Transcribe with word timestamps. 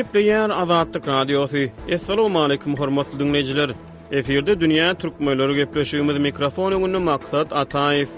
Gepleyen 0.00 0.50
Azadlık 0.50 1.06
Radyosu. 1.08 1.56
Assalamu 1.94 2.42
alaykum 2.44 2.74
hormatly 2.80 3.18
dinleyijiler. 3.20 3.70
Eferde 4.18 4.52
dünýä 4.60 4.88
türkmenleri 5.02 5.52
gepleşýümiz 5.60 6.18
mikrofon 6.26 6.72
öňünde 6.76 6.98
maksat 7.08 7.50
Ataýew. 7.60 8.08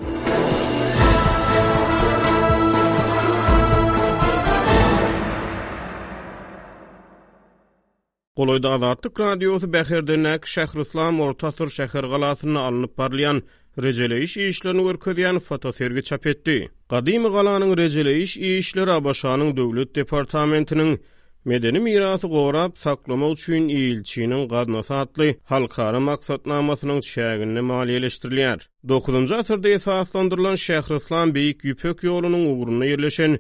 Goloýda 8.39 8.69
Azadlık 8.77 9.21
Radyosu 9.21 9.67
Bäherdenäk 9.73 10.43
Şähruslam 10.55 11.21
Orta 11.27 11.53
Sur 11.53 11.69
şäher 11.69 12.07
galasyny 12.13 12.57
alınıp 12.59 12.99
barlayan 12.99 13.43
rejeleýiş 13.79 14.47
işlerini 14.49 14.83
görkezýän 14.83 15.39
fotosergi 15.41 16.03
çap 16.03 16.27
etdi. 16.27 16.57
Gadymy 16.89 17.27
galanyň 17.29 17.77
rejeleýiş 17.77 18.59
işleri 18.59 18.91
Abaşanyň 18.91 19.57
döwlet 19.57 19.97
departamentiniň 19.97 20.99
Medeni 21.45 21.81
mirasy 21.85 22.27
gorap 22.31 22.77
saklama 22.83 23.29
üçin 23.35 23.65
ýylçynyň 23.77 24.43
gadna 24.51 24.83
saatly 24.89 25.27
halkara 25.53 26.01
maksatnamasynyň 26.09 27.01
çägini 27.07 27.63
maliýeleşdirilýär. 27.71 28.59
9-njy 28.93 29.35
asyrda 29.41 29.69
ýasaşdyrylan 29.77 30.59
şäher 30.65 31.33
Beýik 31.39 31.59
Ýüpek 31.73 32.05
ýolunyň 32.11 32.45
ugruna 32.53 32.87
ýerleşen 32.91 33.33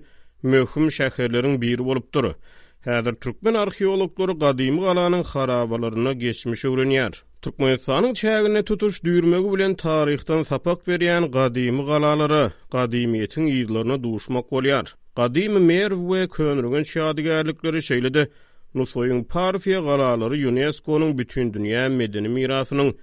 möhüm 0.54 0.86
şäherleriň 0.98 1.54
biri 1.66 1.84
bolup 1.90 2.10
dur. 2.18 2.26
Häzir 2.88 3.14
türkmen 3.26 3.54
arheologlary 3.62 4.36
gadymy 4.44 4.80
galanyň 4.88 5.24
harabalaryna 5.34 6.12
geçmiş 6.24 6.64
öwrenýär. 6.72 7.12
Türkmenistanyň 7.48 8.12
çägini 8.24 8.62
tutuş 8.72 8.94
düýrmegi 9.06 9.48
bilen 9.54 9.74
taryhdan 9.86 10.42
sapak 10.50 10.82
berýän 10.90 11.30
gadymy 11.38 11.82
galalary 11.92 12.44
gadymyýetiň 12.76 13.44
ýyllaryna 13.56 13.96
duşmak 14.08 14.46
bolýar. 14.58 14.88
Qadim 15.16 15.60
Merv 15.66 16.00
we 16.10 16.28
könürgün 16.28 16.82
şadigärlikleri 16.82 17.76
şeýledi. 17.88 18.28
Nusoyun 18.74 19.24
Parfiya 19.24 19.80
galalary 19.80 20.44
UNESCO-nyň 20.46 21.10
bütün 21.18 21.50
dünýä 21.56 21.82
medeni 21.96 22.28
mirasynyň 22.28 22.94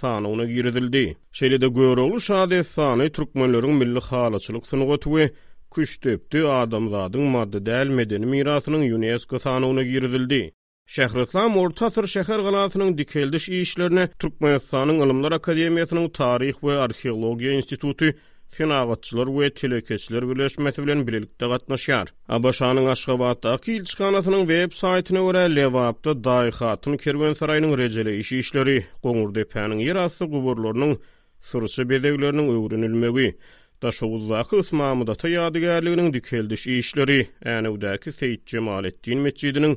sanawyna 0.00 0.44
giridildi. 0.44 1.16
Şeýledi 1.32 1.70
Göwrolu 1.78 2.20
şade 2.20 2.58
sany 2.64 3.06
türkmenleriň 3.06 3.72
milli 3.84 4.00
halatçylyk 4.10 4.66
synagatywy 4.66 5.28
küçtüpdi 5.74 6.40
adamzadyň 6.60 7.24
maddi 7.36 7.62
däl 7.70 7.88
medeni 8.00 8.26
mirasynyň 8.34 8.84
UNESCO 8.98 9.38
sanawyna 9.38 9.82
giridildi. 9.82 10.52
Şehrislam 10.86 11.56
Orta 11.56 11.86
Asır 11.86 12.06
şehir 12.06 12.40
galasynyň 12.48 12.98
dikeldiş 12.98 13.48
işlerini 13.48 14.08
Türkmenistanyň 14.20 14.96
Ulumlar 15.04 15.32
Akademiýasynyň 15.32 16.12
Tarih 16.12 16.52
we 16.60 16.70
Arheologiýa 16.76 17.52
Institutu 17.56 18.06
Finagatçılar 18.54 19.26
we 19.26 19.50
telekeçiler 19.54 20.28
birleşmesi 20.28 20.82
bilen 20.82 21.06
birlikde 21.06 21.44
gatnaşýar. 21.52 22.06
Abaşanyň 22.34 22.86
Aşgabatda 22.94 23.50
Kilçkanasynyň 23.64 24.42
web 24.52 24.70
saýtyna 24.82 25.22
görä 25.26 25.42
Lewapda 25.56 26.12
daýhatyn 26.28 26.94
Kerwen 27.04 27.34
saraýynyň 27.40 27.72
rejeli 27.78 28.12
işi 28.22 28.38
işleri, 28.44 28.76
Goňur 29.04 29.34
depäniň 29.38 29.80
ýer 29.86 29.98
asty 30.04 30.24
guburlarynyň 30.34 30.92
surusy 31.48 31.82
öwrünilmegi, 31.82 32.52
öwrenilmegi, 32.54 33.26
Daşowuzdaky 33.82 34.56
Usmanmyda 34.60 35.12
taýadygärliginiň 35.22 36.12
dikeldiş 36.14 36.66
işleri, 36.66 37.26
äne 37.44 37.68
udaky 37.74 38.10
Seýit 38.10 38.46
Cemalettin 38.46 39.18
meçidiniň 39.18 39.74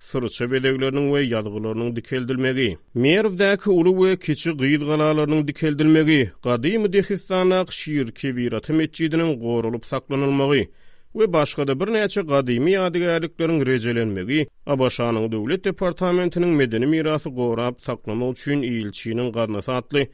sırça 0.00 0.44
belegleriniň 0.52 1.06
we 1.12 1.20
ýadgylarynyň 1.28 1.90
dikeldilmegi, 1.96 2.68
Merwdäki 2.94 3.70
uly 3.78 3.90
we 4.02 4.10
kiçi 4.26 4.50
gyýyl 4.60 5.46
dikeldilmegi, 5.48 6.30
gadymy 6.42 6.92
Dehistana 6.92 7.58
şiir 7.78 8.08
kebiratym 8.20 8.80
etjidiniň 8.80 9.34
gorulyp 9.40 9.84
saklanylmagy 9.86 10.64
we 11.12 11.32
başga 11.32 11.66
da 11.68 11.80
bir 11.80 12.22
gadymy 12.28 12.70
ýadygärliklerin 12.70 13.66
rejelenmegi, 13.66 14.48
Abaşanyň 14.66 15.32
döwlet 15.32 15.64
departamentiniň 15.64 16.52
medeni 16.56 16.86
mirasy 16.86 17.28
gorap 17.28 17.80
saklamak 17.82 18.36
üçin 18.38 18.62
ýylçynyň 18.62 19.32
gadnasy 19.32 20.08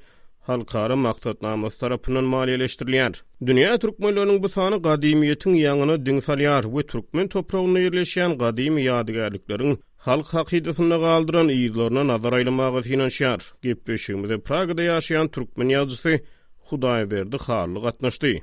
halkara 0.47 0.97
maktat 0.97 1.41
namas 1.43 1.77
tarapının 1.79 2.25
mali 2.25 2.51
eleştirilyar. 2.53 3.23
Dünya 3.47 3.79
Türkmenlönün 3.79 4.43
bu 4.43 4.49
sani 4.49 4.83
qadimiyyetin 4.83 5.55
yanını 5.55 6.07
dinsaliyar 6.07 6.77
ve 6.77 6.83
Türkmen 6.83 7.29
toprağını 7.29 7.81
yerleşiyan 7.81 8.39
qadimi 8.39 8.83
yadigarliklerin 8.83 9.79
halk 9.97 10.27
haqidesini 10.35 11.01
kaldıran 11.01 11.49
iyidlarına 11.49 12.07
nazar 12.07 12.33
aylama 12.33 12.67
agas 12.67 12.87
inanşiyar. 12.87 13.41
Gip 13.63 13.89
5. 13.89 14.07
Praga'da 14.45 14.83
yaşayan 14.83 15.29
Türkmen 15.29 15.69
yazisi 15.69 16.25
Hudayverdi 16.59 17.37
xarlı 17.37 17.81
qatnaşdi. 17.83 18.43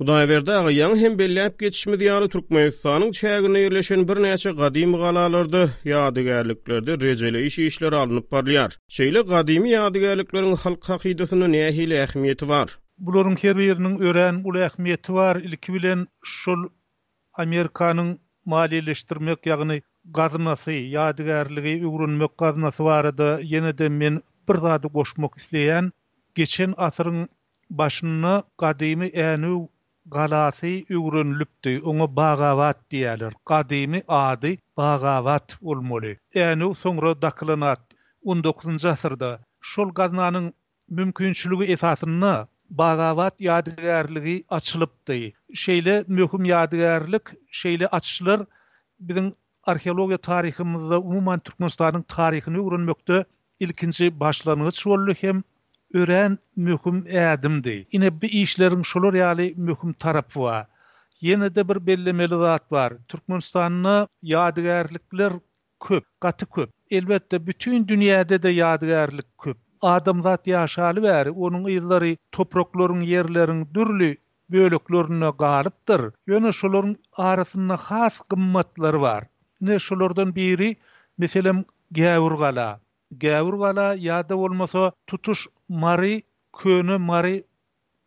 Hudaýa 0.00 0.28
berdi 0.30 0.52
aga 0.58 0.70
ýaňy 0.74 1.00
hem 1.00 1.16
belläp 1.16 1.58
geçişmi 1.62 1.96
diýany 2.02 2.28
Türkmenistanyň 2.34 3.10
çägine 3.18 3.60
ýerleşen 3.62 4.02
bir 4.08 4.18
näçe 4.24 4.50
gadymy 4.60 4.98
galalardy, 5.00 5.62
ýadygärliklerde 5.90 6.92
rejeli 7.02 7.40
iş 7.48 7.58
işleri 7.64 7.96
alınıp 7.98 8.30
barlýar. 8.36 8.78
Şeýle 8.98 9.20
gadymy 9.32 9.74
ýadygärliklerin 9.78 10.56
halk 10.62 10.88
hakydasyny 10.92 11.48
nähili 11.56 11.98
ähmiýeti 12.06 12.48
bar. 12.52 12.68
Bularyň 13.10 13.36
her 13.42 13.56
biriniň 13.60 13.98
ören 14.12 14.40
uly 14.52 14.62
ähmiýeti 14.70 15.14
bar. 15.18 15.36
Ilki 15.50 15.74
bilen 15.76 16.06
şol 16.36 16.62
Amerikanyň 17.44 18.08
maliýeleşdirmek 18.54 19.50
ýagny 19.52 19.78
gazmasy, 20.20 20.78
ýadygärligi 20.96 21.74
ýürünmek 21.82 22.32
gazmasy 22.44 22.84
barada 22.88 23.28
ýene 23.52 23.74
de 23.82 23.88
men 24.00 24.22
bir 24.48 24.56
zady 24.64 24.88
goşmak 24.96 25.36
isleýän 25.42 25.92
geçen 26.42 26.74
asyryň 26.88 27.20
başyny 27.84 28.34
gadymy 28.64 29.12
äňi 29.28 29.52
galasy 30.12 30.72
ügrünlüpdi, 30.98 31.72
onu 31.90 32.06
bagavat 32.16 32.78
diýerler. 32.92 33.32
Qadymy 33.50 34.00
ady 34.18 34.52
bagavat 34.80 35.56
bolmaly. 35.62 36.12
Ýani 36.40 36.68
soňra 36.82 37.12
daklanat 37.24 37.80
19-njy 38.34 38.88
asyrda 38.92 39.30
şol 39.72 39.88
gaznanyň 40.00 40.46
mümkinçiligi 41.00 41.68
esasyna 41.76 42.30
bagavat 42.82 43.36
ýadygärligi 43.48 44.36
açylypdy. 44.60 45.18
Şeýle 45.64 45.94
möhüm 46.20 46.48
ýadygärlik 46.52 47.34
şeýle 47.62 47.92
açylar 48.00 48.46
biziň 49.10 49.32
arheologiýa 49.74 50.20
taryhymyzda 50.30 51.00
umumy 51.10 51.38
Türkmenistanyň 51.48 52.04
taryhyny 52.16 52.62
ögrenmekde 52.64 53.24
ilkinji 53.68 54.10
başlangyç 54.26 54.82
bolýar 54.88 55.18
hem 55.24 55.44
ören 55.98 56.36
mühüm 56.56 56.98
ädimdi. 57.06 57.86
Ine 57.92 58.20
bi 58.22 58.26
işlerin 58.26 58.82
şolur 58.82 59.14
yali 59.14 59.54
mühüm 59.56 59.92
tarapı 59.92 60.40
va. 60.40 60.66
Yine 61.20 61.54
de 61.54 61.68
bir 61.68 61.86
bellemeli 61.86 62.28
zat 62.28 62.72
var. 62.72 62.92
Türkmenistan'ı 63.08 64.08
yadigarlıklar 64.22 65.32
köp, 65.84 66.04
katı 66.20 66.46
köp. 66.46 66.70
Elbetde 66.90 67.46
bütün 67.46 67.88
dünyada 67.88 68.42
da 68.42 68.50
yadigarlık 68.50 69.38
köp. 69.38 69.56
Adam 69.82 70.22
zat 70.22 70.46
yaşalı 70.46 71.32
onun 71.36 71.68
yılları 71.68 72.16
toprakların 72.32 73.00
yerlerin 73.00 73.68
dürlü 73.74 74.16
bölüklerine 74.50 75.30
galiptir. 75.38 76.00
Yine 76.28 76.52
şolurun 76.52 76.96
arasında 77.12 77.76
has 77.76 78.18
kımmatlar 78.18 78.94
var. 78.94 79.24
Ne 79.60 79.78
şolurdan 79.78 80.34
biri, 80.34 80.76
meselem 81.18 81.64
Gevurgala. 81.92 82.80
Gevurgala 83.18 83.94
ya 83.98 84.28
da 84.28 84.36
olmasa 84.36 84.92
tutuş 85.06 85.46
Mari 85.70 86.22
könü 86.58 86.98
Mari 86.98 87.44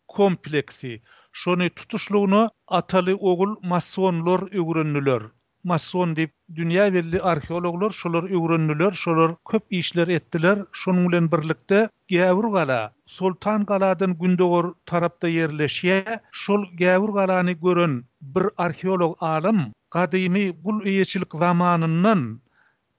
kompleksi. 0.07 1.01
Şonu 1.31 1.69
tutuşluğunu 1.69 2.51
atalı 2.67 3.15
oğul 3.15 3.55
masonlar 3.63 4.41
ügrünlülör. 4.41 5.21
Mason 5.63 6.15
dip 6.15 6.31
dünya 6.55 6.93
belli 6.93 7.21
arkeologlar 7.21 7.89
şolar 7.91 8.23
ügrünlülör, 8.23 8.91
şolar 8.91 9.31
köp 9.49 9.63
işler 9.69 10.07
ettiler. 10.07 10.59
Şonun 10.73 11.11
bilen 11.11 11.31
birlikte 11.31 11.89
Gavur 12.11 12.67
Sultan 13.05 13.65
Galadın 13.65 14.19
gündoğur 14.19 14.73
tarapta 14.85 15.27
yerleşiye 15.27 16.03
şol 16.31 16.63
Gavur 16.79 17.27
görün 17.61 18.05
bir 18.21 18.43
arkeolog 18.57 19.17
alım 19.19 19.73
kadimi 19.89 20.63
kul 20.63 20.81
üyeçilik 20.85 21.31
zamanından 21.33 22.39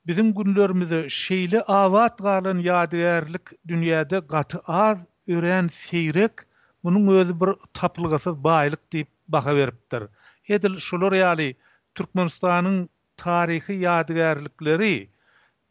bizim 0.06 0.34
günlerimizi 0.34 1.06
şeyli 1.10 1.62
avat 1.62 2.18
galan 2.18 2.58
yadigarlik 2.58 3.66
dünyada 3.68 4.18
gatı 4.18 4.60
ar 4.66 4.98
ören 5.28 5.66
seyrek 5.68 6.32
munun 6.82 7.08
özü 7.18 7.40
bir 7.40 7.48
taplygasy 7.78 8.30
baylyk 8.48 8.82
diýip 8.92 9.06
baka 9.36 9.54
beripdir. 9.60 10.02
Edil 10.56 10.74
şolar 10.86 11.12
ýaly 11.20 11.46
Türkmenistanyň 12.00 12.76
taryhy 13.22 13.74
ýadygärlikleri 13.86 14.92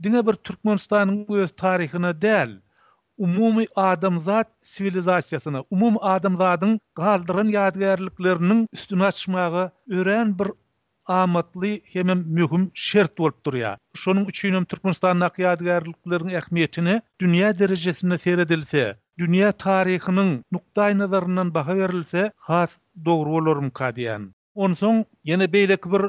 dine 0.08 0.26
bir 0.28 0.34
Türkmenistanyň 0.52 1.22
öz 1.44 1.52
taryhyna 1.64 2.14
däl 2.26 2.56
umumy 3.18 3.68
adamzat 3.86 4.48
sivilizasiýasyna, 4.72 5.64
umum 5.70 5.98
adamzadyň 6.16 6.80
galdyryn 7.04 7.54
ýadygärliklerini 7.58 8.60
üstüne 8.82 9.06
açmagy 9.12 9.66
ören 10.00 10.40
bir 10.42 10.52
amatly 11.08 11.82
hem 11.94 12.08
mühüm 12.38 12.70
şert 12.84 13.18
bolup 13.18 13.36
durýar. 13.46 13.78
Şonuň 14.02 14.26
üçin 14.32 14.54
hem 14.56 14.66
Türkmenistan 14.74 15.20
nakyadgarlyklaryň 15.24 16.32
ähmiýetini 16.40 16.94
dünýä 17.24 17.50
derejesinde 17.62 18.18
seredilse, 18.26 18.86
dünýä 19.22 19.50
taryhynyň 19.64 20.30
nukdaý 20.58 20.96
nazarından 21.00 21.52
baha 21.58 21.76
berilse, 21.82 22.24
has 22.50 22.72
dogry 23.10 23.32
bolarmy 23.36 23.72
kadiýan. 23.82 24.24
Onsoň 24.68 25.04
ýene 25.32 25.48
beýleki 25.58 25.92
bir 25.96 26.04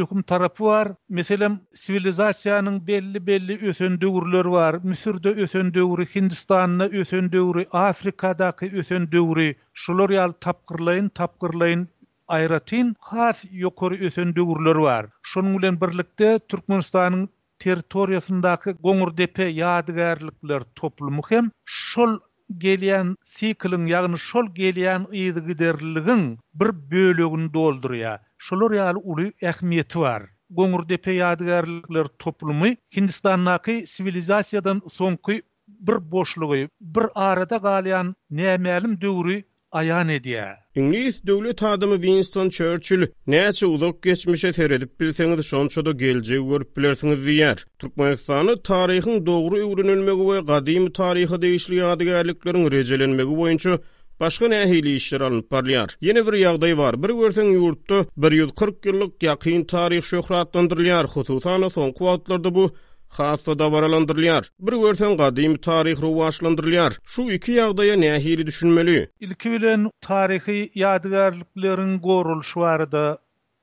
mühüm 0.00 0.20
tarapy 0.30 0.64
bar. 0.68 0.86
Meselem, 1.18 1.58
sivilizasiýanyň 1.82 2.76
belli 2.90 3.24
belli 3.30 3.54
ösen 3.72 3.98
döwürleri 4.00 4.50
bar. 4.54 4.74
Müsürde 4.90 5.30
ösen 5.46 5.74
döwürü, 5.74 6.06
Hindistanda 6.14 6.88
ösen 7.02 7.32
döwürü, 7.32 7.66
Afrikadaky 7.72 8.66
ösen 8.84 9.10
döwürü. 9.12 9.54
Şolary 9.74 10.16
ýaly 10.20 10.34
tapgyrlaýyn, 10.40 11.86
ayratin 12.30 12.94
has 13.00 13.44
yokur 13.52 13.92
üsün 13.92 14.34
dügürler 14.34 14.80
bar. 14.82 15.06
Şonu 15.22 15.58
bilen 15.58 15.80
birlikde 15.80 16.38
Türkmenistanyň 16.48 17.28
territoriýasyndaky 17.62 18.76
Goňurdepe 18.84 19.46
depe 19.46 19.62
ýadygärlikler 19.62 20.62
toplumy 20.74 21.20
hem 21.28 21.50
şol 21.64 22.18
gelýän 22.64 23.14
sikliň, 23.34 23.82
ýagny 23.92 24.18
şol 24.24 24.46
gelýän 24.62 25.06
ýygyderligiň 25.22 26.22
bir 26.62 26.70
bölegini 26.92 27.52
dolduryar. 27.54 28.18
Şolary 28.38 28.78
ýaly 28.82 29.00
uly 29.10 29.26
ähmiýeti 29.52 30.00
bar. 30.04 30.22
Goňurdepe 30.50 31.12
depe 31.14 31.18
ýadygärlikler 31.22 32.06
toplumy 32.18 32.76
Hindistanyňky 32.96 33.74
sivilizasiýadan 33.94 34.82
soňky 34.98 35.42
bir 35.68 36.02
boşlugy, 36.16 36.66
bir 36.80 37.06
arada 37.14 37.56
galyan 37.56 38.14
nämelim 38.30 39.00
döwri 39.00 39.44
ayan 39.72 40.08
edýär. 40.08 40.61
İngiliz 40.76 41.26
döwlet 41.26 41.62
adamy 41.62 41.94
Winston 41.94 42.48
Churchill 42.48 43.06
näçe 43.28 43.66
uzak 43.66 44.02
geçmişe 44.02 44.52
seredip 44.52 45.00
bilseňiz 45.00 45.42
şonça 45.46 45.84
da 45.84 45.92
geljegi 45.92 46.48
görüp 46.50 46.76
bilersiňiz 46.76 47.20
diýer. 47.26 47.58
Türkmenistanyň 47.78 48.62
taryhyny 48.62 49.26
dogry 49.26 49.58
öwrenilmegi 49.64 50.24
we 50.30 50.38
gadymy 50.52 50.92
taryhy 50.92 51.42
değişikli 51.42 51.74
ýadygarlyklaryň 51.82 52.70
rejelenmegi 52.74 53.34
boýunça 53.40 53.78
başga 54.20 54.46
nähili 54.48 54.94
işler 54.94 55.20
alyp 55.20 55.52
barýar. 55.52 55.90
Ýene 56.02 56.26
bir 56.26 56.32
ýagdaý 56.40 56.72
bar. 56.78 56.94
Bir 57.02 57.10
wörsen 57.20 57.52
ýurtda 57.58 58.00
140 58.30 58.86
ýyllyk 58.86 59.12
ýaqyn 59.28 59.66
taryh 59.66 60.02
şöhratlandyrylýar. 60.12 61.04
Hususan 61.18 61.68
soňky 61.68 62.02
wagtlarda 62.08 62.54
bu 62.54 62.70
hasta 63.18 63.58
da 63.58 63.68
Bir 64.62 64.72
görsen 64.72 65.16
kadim 65.16 65.56
tarix 65.58 66.00
ruhu 66.02 66.32
Şu 67.04 67.22
iki 67.22 67.52
ýagdaýa 67.52 67.96
ne 68.00 68.46
düşünmeli? 68.46 69.10
Ilki 69.20 69.50
bilen 69.50 69.90
tarihi 70.00 70.70
yadigarlıkların 70.74 71.98
goruluşu 72.00 72.60
vardı. 72.60 73.18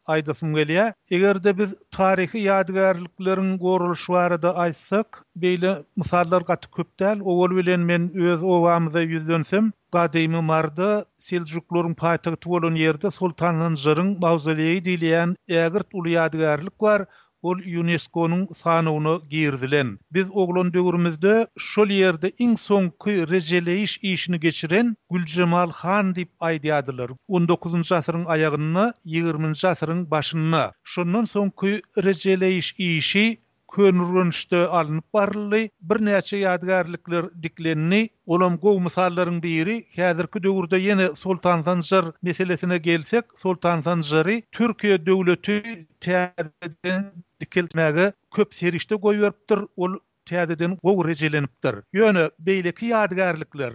gelýär. 0.10 0.94
Egerde 1.12 1.58
biz 1.58 1.76
taryhy 1.92 2.40
ýadygärliklerin 2.50 3.58
gorulşwary 3.60 4.42
da 4.42 4.50
aýtsak, 4.54 5.06
beýle 5.38 5.84
mysallar 5.98 6.42
gaty 6.42 7.22
Owol 7.22 7.50
bilen 7.52 7.80
men 7.80 8.12
öz 8.16 8.44
owamyza 8.44 9.02
ýüzlensem, 9.04 9.72
gadymy 9.92 10.42
mardy 10.42 11.06
Seljuklaryň 11.28 11.94
paýtagy 12.02 12.40
bolan 12.46 12.76
ýerde 12.76 13.12
Sultanyň 13.20 13.76
jyryň 13.86 14.10
mawzuleýi 14.26 14.82
diýilýän 14.90 15.36
ägirt 15.48 15.90
uly 15.94 16.18
ýadygärlik 16.18 16.74
bar. 16.82 17.06
ol 17.42 17.58
UNESCO-nun 17.82 18.48
sanawyna 18.54 19.12
girdilen. 19.30 20.00
Biz 20.18 20.28
oglan 20.44 20.70
döwrümizde 20.78 21.34
şol 21.70 21.90
ýerde 22.00 22.30
iň 22.46 22.54
soňky 22.66 23.14
rejeleýiş 23.32 23.94
işini 24.12 24.40
geçiren 24.48 24.88
Gülcemal 25.16 25.72
Han 25.80 26.12
dip 26.16 26.30
aýdýadylar. 26.50 27.16
19-njy 27.40 27.92
asyryň 28.00 28.24
20-nji 28.34 29.68
asyryň 29.72 30.00
başyna. 30.18 30.66
Şondan 30.98 31.26
soňky 31.36 31.72
rejeleýiş 32.10 32.68
işi 32.92 33.26
könür 33.72 34.14
rönüşte 34.16 34.68
alınıp 34.68 35.14
barlı 35.14 35.70
bir 35.82 36.06
neçe 36.06 36.38
yadgarlıklar 36.38 37.44
diklenni 37.44 38.10
olam 38.26 38.58
gov 38.58 38.80
misalların 38.82 39.44
biri 39.44 39.86
häzirki 39.96 40.44
döwürde 40.44 40.78
yeni 40.78 41.16
Sultan 41.16 41.64
Tanzar 41.64 42.06
meselesine 42.22 42.78
gelsek 42.78 43.26
Sultan 43.36 43.82
Tanzarı 43.82 44.42
Türkiye 44.52 45.06
döwleti 45.06 45.88
täzeden 46.02 47.06
dikiltmegi 47.40 48.14
köp 48.36 48.54
serişte 48.54 48.96
goyverptir 48.96 49.60
ol 49.78 49.94
täzeden 50.30 50.78
gov 50.84 51.06
rejelenipdir 51.08 51.76
ýöne 51.96 52.26
beýleki 52.50 52.86
yadgarlıklar 52.92 53.74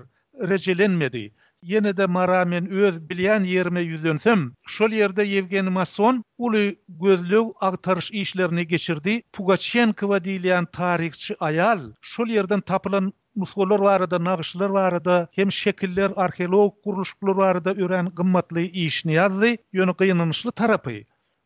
rejelenmedi 0.52 1.24
yine 1.66 1.96
de 1.96 2.06
maramen 2.06 2.70
öz 2.70 3.08
bilyan 3.10 3.44
yerime 3.44 3.80
yüzönsem, 3.80 4.52
şol 4.66 4.90
yerde 4.90 5.22
Yevgeni 5.22 5.70
Mason 5.70 6.24
ulu 6.38 6.74
gözlüv 6.88 7.46
aktarış 7.60 8.10
işlerini 8.10 8.66
geçirdi. 8.66 9.22
Pugaçen 9.32 9.92
kıva 9.92 10.24
diliyan 10.24 10.64
tarihçi 10.64 11.36
ayal, 11.40 11.80
şol 12.00 12.26
yerden 12.26 12.60
tapılan 12.60 13.12
Muskolar 13.36 13.78
var 13.78 14.10
da, 14.10 14.24
nagışlar 14.24 15.00
hem 15.34 15.52
şekiller, 15.52 16.12
arkeolog, 16.16 16.74
kuruluşkular 16.84 17.34
var 17.34 17.76
ören 17.84 18.12
gımmatlı 18.16 18.60
işini 18.60 19.12
yazdı, 19.12 19.46
yönü 19.72 19.94
kıyınanışlı 19.94 20.52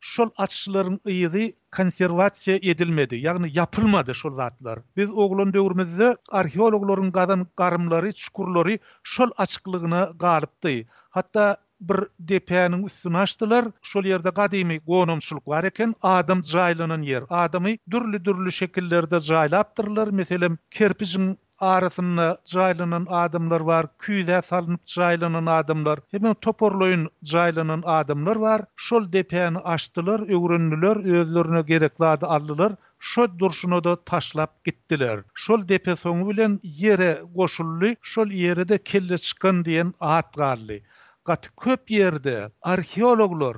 şol 0.00 0.28
açıların 0.38 1.00
ıyıdı 1.06 1.40
konservatsiya 1.76 2.56
edilmedi. 2.56 3.16
Yani 3.16 3.48
yapılmadı 3.52 4.14
şol 4.14 4.34
zatlar. 4.34 4.78
Biz 4.96 5.10
oğlun 5.10 5.52
dövrümüzde 5.52 6.16
arheologların 6.30 7.10
kadın 7.12 7.48
karımları, 7.56 8.12
çukurları 8.12 8.78
şol 9.02 9.30
açıklığına 9.36 10.12
galiptı. 10.20 10.68
Hatta 11.10 11.56
bir 11.80 11.98
depeyanın 12.20 12.82
üstünü 12.86 13.16
açtılar. 13.18 13.68
Şol 13.82 14.04
yerde 14.04 14.30
kadimi 14.30 14.78
gonomçuluk 14.80 15.48
var 15.48 15.64
eken 15.64 15.94
adam 16.02 16.42
cahilinin 16.42 17.02
yer. 17.02 17.24
Adamı 17.30 17.68
dürlü 17.90 18.24
dürlü 18.24 18.52
şekillerde 18.52 19.20
cahil 19.20 20.12
Meselim 20.12 20.58
kerpizin 20.70 21.38
arasında 21.60 22.38
caylanan 22.44 23.06
adamlar 23.10 23.60
var, 23.60 23.86
küyüze 23.98 24.42
salınıp 24.44 24.86
caylanan 24.86 25.46
adamlar, 25.46 25.98
hemen 26.10 26.34
toporluyun 26.34 27.10
caylanan 27.24 27.82
adamlar 27.86 28.36
var, 28.36 28.62
şol 28.76 29.12
depeyeni 29.12 29.58
açtılar, 29.58 30.20
öğrenliler, 30.20 31.14
özlerine 31.20 31.62
gerekli 31.62 32.04
adı 32.04 32.26
aldılar, 32.26 32.72
Şol 33.00 33.38
durşunu 33.38 33.84
da 33.84 33.96
taşlap 34.04 34.64
gittiler. 34.64 35.20
Şol 35.34 35.68
depe 35.68 35.90
soňu 35.90 36.28
bilen 36.28 36.60
yere 36.62 37.22
goşullu, 37.34 37.86
şol 38.02 38.26
yere 38.30 38.68
de 38.68 38.78
kelle 38.82 39.18
çıkan 39.18 39.62
diýen 39.62 39.92
at 40.00 40.34
Gat 41.24 41.50
köp 41.60 41.90
yerde 41.90 42.50
arheologlar 42.62 43.56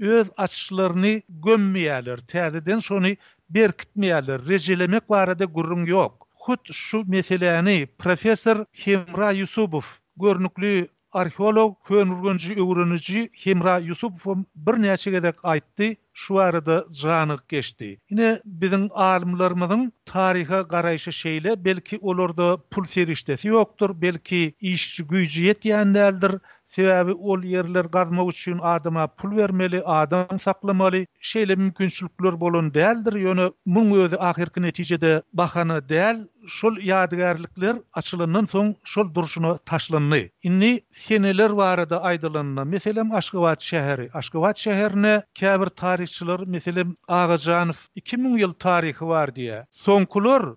öz 0.00 0.26
açlarını 0.36 1.22
gömmeýärler. 1.46 2.80
soni 2.80 3.16
bir 3.50 3.68
berkitmeýärler. 3.70 4.48
Rejelemek 4.48 5.08
barada 5.10 5.44
gurrun 5.44 5.86
ýok. 5.86 6.12
Kut 6.46 6.60
şu 6.72 7.04
meselani 7.06 7.88
Profesör 7.98 8.64
Hemra 8.72 9.30
Yusubov, 9.30 9.82
görnüklü 10.16 10.88
arheolog, 11.12 11.76
könürgüncü 11.88 12.52
öğrenici 12.54 13.30
Hemra 13.32 13.78
Yusubov 13.78 14.36
bir 14.54 14.82
neçik 14.82 15.14
edek 15.14 15.34
aytti, 15.42 15.96
şu 16.12 16.38
arada 16.38 16.84
canıq 17.02 17.40
geçti. 17.48 17.98
Yine 18.10 18.40
bizim 18.44 18.88
alimlarımızın 18.92 19.92
tarihe 20.04 20.62
garayışı 20.70 21.12
şeyle, 21.12 21.64
belki 21.64 21.98
olorda 22.02 22.56
pul 22.70 22.84
serişdesi 22.84 23.48
yoktur, 23.48 23.90
belki 24.00 24.54
işçi 24.60 25.02
gücü 25.02 25.42
yetiyenlerdir, 25.42 26.32
Sebäbi 26.74 27.12
ol 27.32 27.42
yerler 27.44 27.84
garma 27.84 28.24
üçin 28.28 28.58
adama 28.62 29.06
pul 29.06 29.36
bermeli, 29.36 29.82
adam 29.98 30.38
saklamaly, 30.44 31.06
şeýle 31.30 31.56
mümkinçilikler 31.60 32.38
bolan 32.40 32.70
däldir. 32.76 33.12
Ýöne 33.20 33.46
muň 33.76 33.92
özü 34.06 34.16
ahirki 34.28 34.62
netijede 34.64 35.12
bahany 35.42 35.74
däl, 35.92 36.24
şol 36.58 36.76
ýadygärlikler 36.88 37.78
açylandan 38.02 38.50
soň 38.54 38.72
şol 38.94 39.12
duruşuny 39.18 39.54
taşlanýy. 39.72 40.26
Inni 40.50 40.72
seneler 41.04 41.56
barada 41.62 42.02
aýdylanyna, 42.12 42.66
meselem 42.74 43.14
Aşgabat 43.22 43.62
şäheri, 43.70 44.08
Aşgabat 44.22 44.64
şäherine 44.66 45.14
käbir 45.42 45.70
taryhçylar, 45.84 46.46
meselem 46.58 46.94
Agajanow 47.08 47.80
2000 48.04 48.38
ýyl 48.42 48.58
taryhy 48.68 49.12
bar 49.14 49.34
diýe. 49.40 49.64
Soňkular 49.86 50.54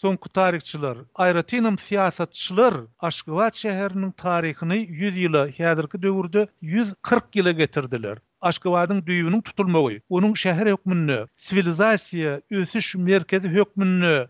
soňky 0.00 0.28
tarihçiler, 0.34 0.96
aýratynym 1.22 1.74
siýasatçylar 1.80 2.74
Aşgabat 3.04 3.54
şäheriniň 3.62 4.12
taryhyny 4.22 4.78
100 5.00 5.18
ýyla 5.24 5.42
häzirki 5.56 6.00
döwürde 6.04 6.44
140 6.70 7.34
ýyla 7.40 7.52
getirdiler. 7.58 8.18
Aşgabadyň 8.50 9.02
düýüniň 9.10 9.42
tutulmagy, 9.48 9.98
onuň 10.20 10.34
şäher 10.44 10.70
hökmünü, 10.72 11.18
sivilizasiýa 11.48 12.38
ösüş 12.60 12.94
merkezi 13.10 13.48
hökmünü 13.58 14.28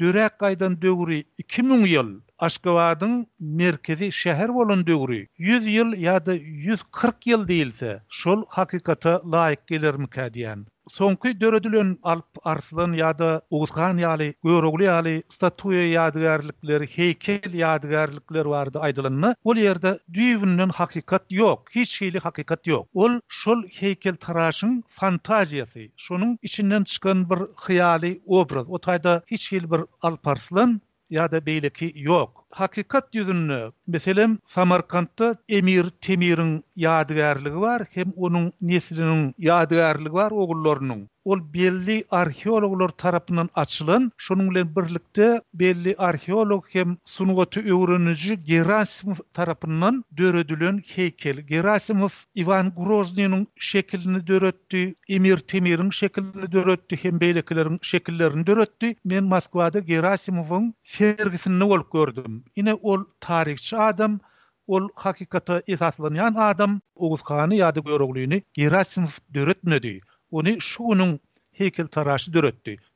Dürek 0.00 0.42
aydan 0.46 0.76
döwri 0.82 1.16
2000 1.44 1.74
ýyl 1.88 2.10
Aşgabadyň 2.46 3.16
merkezi 3.64 4.12
şäher 4.22 4.54
bolan 4.60 4.86
döwri 4.92 5.24
100 5.38 5.66
ýyl 5.74 5.96
ýa-da 6.04 6.34
140 6.34 7.26
ýyl 7.32 7.42
diýilse, 7.50 7.96
şol 8.08 8.44
hakykata 8.58 9.16
laýyk 9.36 9.66
gelermi 9.66 10.06
kädiýän? 10.06 10.66
sonky 10.88 11.40
döredilen 11.40 11.98
alp 12.02 12.40
arslan 12.46 12.92
yada 12.92 13.18
da 13.18 13.40
Uzgan 13.50 13.96
yali, 13.98 14.34
Göroglu 14.44 14.84
yali 14.84 15.22
statuya 15.28 15.82
ýadygärlikleri, 15.88 16.86
heykel 16.90 17.52
yadigarlıkları 17.60 18.50
vardı 18.50 18.78
aydılanına. 18.80 19.34
Ol 19.44 19.56
ýerde 19.56 19.98
düğününün 20.12 20.68
hakikat 20.68 21.22
yok, 21.32 21.70
hiç 21.70 22.00
hili 22.00 22.18
hakikat 22.18 22.66
yok. 22.66 22.88
Ol 22.94 23.20
şol 23.28 23.62
heykel 23.72 24.16
taraşın 24.16 24.84
fantaziýasy, 25.00 25.90
şunun 25.96 26.38
içinden 26.42 26.84
çykan 26.84 27.30
bir 27.30 27.38
hıyali 27.56 28.20
obraz. 28.26 28.64
O 28.68 28.78
tayda 28.78 29.22
hiç 29.26 29.52
hili 29.52 29.70
bir 29.70 29.80
alp 30.02 30.28
arslan 30.28 30.80
ya 31.10 31.30
da 31.30 31.38
beýleki 31.38 31.92
yok. 31.94 32.47
hakikat 32.52 33.14
yüzünü 33.14 33.72
meselem 33.86 34.38
Samarkand'da 34.46 35.36
Emir 35.48 35.86
Temir'in 36.00 36.64
yadigarlığı 36.76 37.60
var 37.60 37.82
hem 37.92 38.12
onun 38.16 38.52
neslinin 38.60 39.34
yadigarlığı 39.38 40.12
var 40.12 40.30
oğullarının 40.30 41.08
ol 41.24 41.38
belli 41.54 42.04
arheologlar 42.10 42.88
tarapından 42.88 43.48
açılan 43.54 44.12
şunun 44.16 44.50
bilen 44.50 44.76
birlikte 44.76 45.42
belli 45.54 45.94
arheolog 45.98 46.64
hem 46.72 46.96
sunugatı 47.04 47.60
öwrenici 47.60 48.44
Gerasimov 48.44 49.14
tarapından 49.34 50.04
döredilen 50.18 50.82
heykel 50.94 51.34
Gerasimov 51.40 52.08
Ivan 52.36 52.72
Grozny'nin 52.76 53.48
şeklini 53.56 54.26
dörettü 54.26 54.94
Emir 55.08 55.36
Temir'in 55.38 55.90
şeklini 55.90 56.52
dörettü 56.52 56.96
hem 56.96 57.20
beylikilerin 57.20 57.78
şekillerini 57.82 58.46
dörettü 58.46 58.94
men 59.04 59.24
Moskwada 59.24 59.78
Gerasimov'un 59.78 60.74
sergisini 60.82 61.64
ol 61.64 61.80
gördüm 61.92 62.37
Ine 62.56 62.74
ol 62.74 63.04
tarihçi 63.20 63.76
adam, 63.78 64.20
ol 64.66 64.88
hakikata 64.94 65.62
esaslanyan 65.66 66.34
adam, 66.34 66.80
Oğuz 66.94 67.22
Khan'ı 67.22 67.54
yadı 67.54 67.80
görüklüğünü 67.84 68.42
Gerasimov 68.54 69.10
dörütmedi. 69.34 70.00
Onu 70.30 70.60
şunun 70.60 71.20
heykel 71.52 71.86
tarashi 71.86 72.30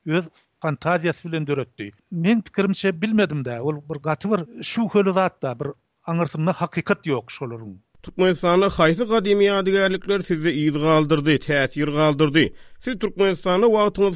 Öz 0.06 0.28
fantaziyası 0.60 1.28
bilen 1.32 1.46
dörütdi. 1.46 1.90
Men 2.10 2.42
pikirimçe 2.42 3.02
bilmedim 3.02 3.44
de, 3.44 3.60
ol 3.60 3.76
bir 3.90 3.94
gatı 3.98 4.30
bir 4.30 4.62
şu 4.64 4.88
hölü 4.88 5.12
zat 5.12 5.42
da, 5.42 5.60
bir 5.60 5.68
anırsınna 6.06 6.52
hakikat 6.52 7.06
yok 7.06 7.30
şolurun. 7.30 7.82
Türkmenistan'a 8.06 8.68
haýsy 8.76 9.04
gadymy 9.10 9.44
ýadygärlikler 9.48 10.22
sizi 10.28 10.52
ýyldy 10.60 10.80
galdyrdy, 10.84 11.34
täsir 11.44 11.90
galdyrdy? 11.96 12.42
Siz 12.86 12.96
Türkmenistana 13.04 13.68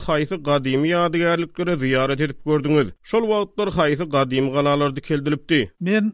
haýsy 0.07 0.39
gadymy 0.49 0.89
ýadygärlik 0.93 1.53
görä 1.61 1.77
ziyaret 1.83 2.21
edip 2.27 2.41
gördünüz. 2.53 2.91
Şol 3.13 3.29
wagtlar 3.35 3.69
haýsy 3.79 4.07
gadymy 4.17 4.51
galalaryna 4.57 5.01
keldilipdi? 5.11 5.61
Men 5.91 6.11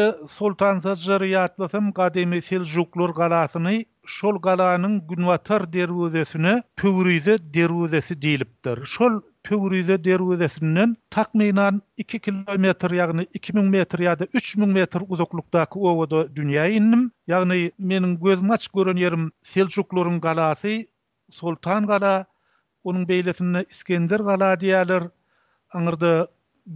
de 0.00 0.08
Sultan 0.32 0.80
Sadyr 0.88 1.22
ýatnam 1.30 1.92
gadymy 2.00 2.42
Seljuklar 2.48 3.10
galasyny, 3.22 3.82
şol 4.18 4.40
galanyň 4.50 4.98
Günwatar 5.14 5.70
Derwizesini 5.72 6.56
Tüwrüze 6.82 7.38
Derwizesi 7.60 8.14
diýlipdir. 8.28 8.86
Şol 8.98 9.20
Pürize 9.44 10.04
derwizesinden 10.04 10.96
takminan 11.14 11.82
2 12.02 12.18
kilometr 12.26 12.92
ýagny 12.98 13.24
2000 13.34 13.66
metr 13.74 14.00
ýa-da 14.04 14.26
3000 14.36 14.70
metr 14.76 15.04
uzaklykdaky 15.16 15.82
owada 15.90 16.22
dünýä 16.38 16.64
indim. 16.78 17.02
Ýagny 17.32 17.58
meniň 17.90 18.14
gözüm 18.24 18.54
açyk 18.56 18.72
gören 18.78 19.02
ýerim 19.02 19.26
Seljuklaryň 19.50 20.16
galasy, 20.26 20.72
Sultan 21.28 21.84
gala, 21.90 22.12
onuň 22.88 23.04
beýlesini 23.10 23.62
Iskender 23.68 24.24
gala 24.30 24.48
diýerler. 24.64 25.10
Aňyrda 25.76 26.14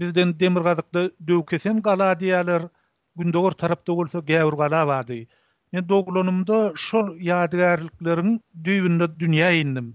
bizden 0.03 0.37
demir 0.45 0.67
gazykda 0.69 1.07
döwkesem 1.33 1.81
gala 1.89 2.11
diýerler. 2.21 2.69
Gündogor 3.17 3.57
tarapda 3.65 3.97
bolsa 4.03 4.19
Gäwür 4.29 4.59
gala 4.67 4.85
wady. 4.93 5.23
Men 5.73 5.89
doglanymda 5.89 6.61
şol 6.77 7.15
ýadygärliklerini 7.31 8.37
düýbünde 8.69 9.09
dünýä 9.25 9.53
indim. 9.65 9.95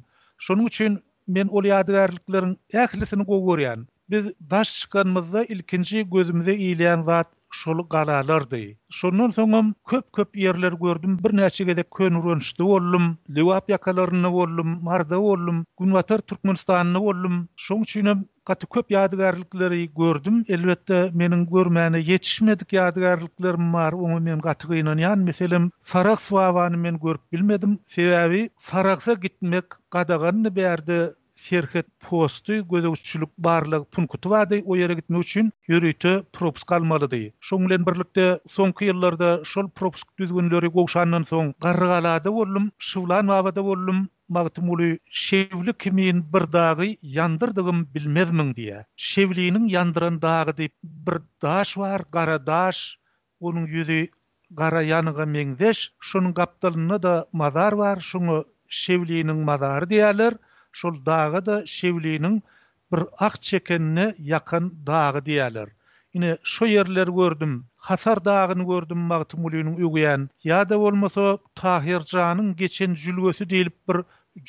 Şonuň 0.50 0.66
üçin 0.74 1.02
men 1.36 1.50
ol 1.60 1.66
ýadygärliklerin 1.70 2.56
ählisini 2.84 3.26
gowgoryan. 3.28 3.84
Biz 4.10 4.26
daş 4.54 4.72
çykanmyzda 4.80 5.44
ilkinji 5.46 6.04
gözümize 6.16 6.56
iýilen 6.56 6.98
wagt 7.10 7.32
şol 7.60 7.84
galalardy. 7.96 8.64
Şondan 9.00 9.32
soňam 9.38 9.70
köp-köp 9.92 10.36
ýerler 10.46 10.76
gördüm, 10.82 11.18
bir 11.24 11.38
näçe 11.42 11.64
gede 11.72 11.84
könürönçdi 11.98 12.64
boldum, 12.72 13.08
Lewap 13.36 13.70
ýakalaryny 13.70 14.78
Marda 14.90 15.22
boldum, 15.30 15.66
Günwatar 15.80 16.20
Türkmenistanyny 16.20 17.00
boldum. 17.08 17.48
Şoň 17.58 17.82
üçin 17.88 18.26
gaty 18.50 18.66
köp 18.76 18.92
ýadygärlikleri 18.94 19.78
gördüm. 20.00 20.40
Elbetde 20.56 20.98
meniň 21.22 21.44
görmäni 21.52 22.00
ýetişmedik 22.14 22.74
ýadygärliklerim 22.78 23.70
bar. 23.76 23.94
Onu 24.08 24.20
men 24.26 24.40
gaty 24.48 24.68
gynanýan, 24.72 25.20
meselem 25.30 25.70
Sarag 25.94 26.20
Suwawany 26.26 26.78
men 26.88 27.00
görüp 27.06 27.24
bilmedim. 27.32 27.78
Sebäbi 27.96 28.42
Saragsa 28.70 29.14
gitmek 29.28 29.66
gadagany 29.98 30.56
berdi. 30.62 31.02
Serhet 31.44 31.86
posty 32.08 32.58
gözüçlük 32.72 33.30
barlyg 33.46 33.84
pun 33.96 34.06
kutwady 34.12 34.60
o 34.66 34.76
ýere 34.78 34.94
gitmek 35.00 35.22
üçin 35.24 35.48
ýürüti 35.70 36.12
propsk 36.38 36.72
almalydy. 36.78 37.24
Şoň 37.50 37.66
bilen 37.70 37.86
birlikde 37.88 38.28
soňky 38.58 38.92
ýyllarda 38.92 39.32
şol 39.54 39.68
propsk 39.80 40.08
düzgünleri 40.22 40.68
goşandan 40.78 41.24
soň 41.32 41.50
garrygalady 41.66 42.30
bolum, 42.38 42.70
şuwlan 42.92 43.34
wabada 43.34 43.64
bolum, 43.72 44.06
magtumuly 44.34 44.88
şevli 45.24 45.74
kimin 45.84 46.22
bir 46.34 46.44
dağı 46.56 46.88
yandırdığım 47.18 47.80
bilmezmin 47.94 48.56
diye. 48.56 48.86
Şevliğinin 48.98 49.68
yandıran 49.76 50.22
dağı 50.22 50.58
deyip 50.58 50.74
bir 50.84 51.18
daş 51.44 51.78
var, 51.78 52.02
gara 52.12 52.40
daş, 52.48 52.98
onun 53.40 53.66
yüzü 53.66 54.08
gara 54.52 54.82
yanığa 54.82 55.26
mengdeş, 55.36 55.78
şunun 56.08 56.34
kaptalını 56.34 56.98
da 57.04 57.16
mazar 57.40 57.72
var, 57.84 58.00
şunu 58.00 58.46
şevliğinin 58.68 59.36
mazarı 59.50 59.90
diyalir, 59.90 60.34
şul 60.72 60.96
dağı 61.06 61.46
da 61.46 61.56
şevliğinin 61.66 62.44
bir 62.92 63.02
ak 63.26 63.36
çekenine 63.42 64.16
yakın 64.18 64.66
dağı 64.88 65.26
diyalir. 65.26 65.70
Yine 66.14 66.38
şu 66.44 66.66
yerler 66.66 67.08
gördüm, 67.08 67.66
Hasar 67.76 68.26
dağını 68.26 68.64
gördüm 68.68 68.98
Magtumuly'nin 68.98 69.76
uyguyan. 69.76 70.30
Ya 70.44 70.70
da 70.70 70.78
olmasa 70.78 71.38
Tahir 71.56 72.00
Can'ın 72.00 72.56
geçen 72.56 72.94
jülgösü 72.96 73.50
deyilip 73.50 73.78
bir 73.88 73.98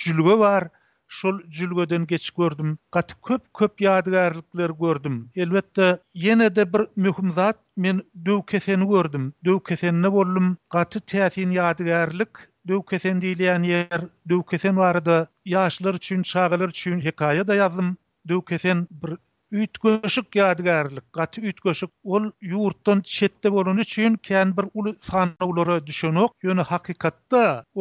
jülgö 0.03 0.35
bar. 0.39 0.65
Şol 1.09 1.41
jülgöden 1.57 2.05
geç 2.13 2.31
gördüm. 2.31 2.79
Gat 2.93 3.23
köp 3.23 3.55
köp 3.59 3.81
yadygarlyklar 3.87 4.71
gördüm. 4.79 5.19
Elbetde 5.43 5.87
ýene 6.21 6.47
de 6.59 6.65
bir 6.77 6.83
möhüm 7.07 7.31
zat 7.39 7.59
men 7.87 8.01
döw 8.31 8.41
keseni 8.53 8.89
gördüm. 8.93 9.27
Döw 9.49 9.59
kesenine 9.71 10.13
boldum. 10.17 10.49
Gat 10.77 10.93
täsin 11.13 11.51
yadygarlyk 11.59 12.35
döw 12.69 12.83
kesen 12.95 13.21
diýilýän 13.27 13.65
ýer 13.75 14.09
döw 14.35 14.43
kesen 14.55 14.77
barada 14.83 15.19
ýaşlar 15.55 16.01
üçin, 16.01 16.23
çağlar 16.33 16.69
üçin 16.69 17.01
hikaye 17.09 17.47
da 17.47 17.55
yazdym. 17.61 17.97
Döw 18.29 18.43
kesen 18.55 18.87
bir 18.91 19.19
Ütköşük 19.55 20.37
yadigarlık, 20.37 21.13
gatı 21.13 21.41
ütköşük, 21.41 21.91
ol 22.05 22.31
yurttan 22.53 23.01
çetde 23.15 23.53
bolun 23.57 23.77
üçün 23.85 24.17
kən 24.29 24.55
bir 24.57 24.67
ulu 24.81 24.93
sanra 25.09 25.45
ulara 25.51 25.77
ýöne 25.93 26.25
yöne 26.43 26.65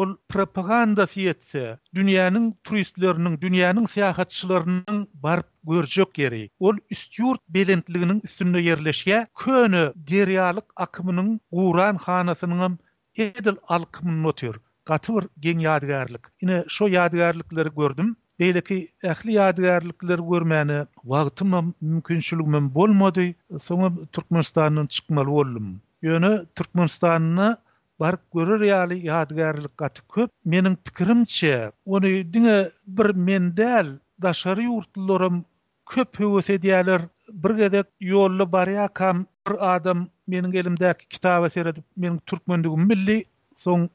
ol 0.03 0.11
propaganda 0.29 1.05
fiyetse, 1.05 1.79
dünyanın 1.95 2.51
turistlerinin, 2.63 3.41
dünyanın 3.41 3.85
siyahatçılarının 3.85 5.07
barb 5.13 5.49
görcök 5.63 6.13
ýeri. 6.23 6.43
ol 6.59 6.75
üst 6.91 7.19
yurt 7.19 7.41
belentliliginin 7.49 8.21
üstünde 8.25 8.59
yerleşge, 8.59 9.27
köönü 9.37 9.93
deryalık 9.95 10.65
akımının 10.75 11.41
quran 11.51 11.95
hanasının 11.95 12.79
edil 13.17 13.55
alkımını 13.67 14.23
notur. 14.23 14.55
Gatı 14.85 15.13
bir 15.15 15.27
gen 15.39 15.59
yadigarlik. 15.59 16.21
Yine 16.41 16.65
şu 16.67 16.87
yadigarlikleri 16.87 17.69
gördüm. 17.77 18.15
Eýleki 18.41 18.75
ähli 19.09 19.33
ýadygärlikler 19.39 20.19
görmäni 20.31 20.77
wagtym 21.11 21.51
bilen 21.55 21.67
mümkinçiligim 21.89 22.69
bolmady. 22.77 23.25
Soňra 23.65 23.91
Türkmenistanyň 24.17 24.87
çykmaly 24.95 25.27
boldum. 25.35 25.67
Ýöne 26.09 26.31
Türkmenistanyna 26.61 27.49
bar 28.03 28.15
görür 28.37 28.61
ýaly 28.69 28.97
ýadygärlik 29.11 29.73
gaty 29.83 30.01
köp. 30.15 30.29
Meniň 30.53 30.75
pikirimçe, 30.89 31.53
ony 31.85 32.13
diňe 32.37 32.57
bir 33.01 33.13
mendel 33.29 33.93
daşary 34.27 34.65
ýurtlarym 34.71 35.37
köp 35.93 36.19
höwes 36.23 36.49
edýärler. 36.57 37.01
Bir 37.45 37.53
gede 37.61 37.83
ýolly 38.13 38.45
baryakam 38.57 39.25
bir 39.47 39.61
adam 39.75 40.07
meniň 40.35 40.57
elimdäki 40.63 41.07
kitaby 41.17 41.49
seredip 41.57 41.85
meniň 42.05 42.19
türkmenligim 42.33 42.89
milli 42.93 43.21
soň 43.67 43.87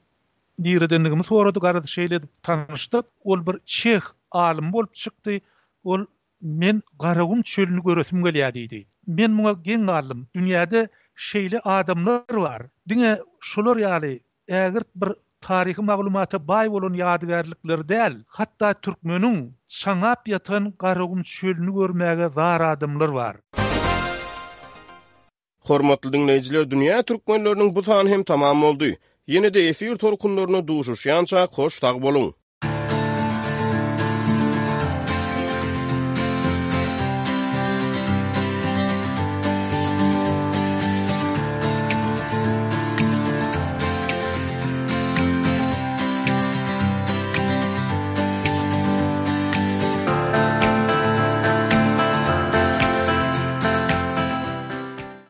Diredenligimiz 0.69 1.29
horadu 1.35 1.61
garady 1.69 1.87
şeýle 1.97 2.21
tanyşdyk. 2.51 3.05
Ol 3.25 3.45
bir 3.51 3.61
Çeh 3.65 4.03
alim 4.31 4.73
bolup 4.73 4.95
çykdy. 4.95 5.39
Ol 5.85 6.05
men 6.43 6.83
garagum 7.01 7.43
çölünü 7.43 7.83
görüsüm 7.85 8.21
gelýärdi 8.25 8.87
Men 9.07 9.31
muňa 9.31 9.53
gen 9.63 9.87
galdym. 9.87 10.29
Dünýäde 10.37 10.89
şeýle 11.17 11.61
adamlar 11.65 12.23
bar. 12.33 12.63
Diňe 12.91 13.19
şular 13.41 13.77
ýaly 13.77 14.21
äger 14.49 14.83
bir 14.97 15.09
tarihi 15.41 15.81
maglumata 15.83 16.49
bay 16.49 16.71
bolan 16.71 16.95
ýadygärlikler 16.95 17.87
däl. 17.89 18.15
Hatda 18.27 18.71
türkmenüň 18.75 19.37
şaňap 19.69 20.27
ýatan 20.29 20.73
garagum 20.79 21.23
çölünü 21.23 21.71
görmäge 21.75 22.29
zar 22.35 22.61
adamlar 22.61 23.15
bar. 23.15 23.37
Hormatly 25.61 26.13
dinleyijiler, 26.13 26.63
dünýä 26.63 27.01
türkmenläriniň 27.03 27.75
bu 27.75 27.83
sany 27.83 28.09
hem 28.11 28.23
tamam 28.25 28.63
boldy. 28.63 28.95
Ýene-de 29.29 29.69
efir 29.69 29.97
torkunlaryna 29.97 30.59
duşuşýança 30.69 31.49
hoş 31.53 31.81
tag 31.81 31.97
boluň. 32.03 32.38